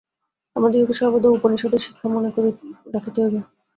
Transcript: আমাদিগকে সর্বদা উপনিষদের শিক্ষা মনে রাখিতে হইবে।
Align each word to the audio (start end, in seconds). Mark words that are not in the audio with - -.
আমাদিগকে 0.55 0.93
সর্বদা 0.93 1.29
উপনিষদের 1.29 1.81
শিক্ষা 1.81 2.07
মনে 2.07 2.29
রাখিতে 2.93 3.19
হইবে। 3.21 3.39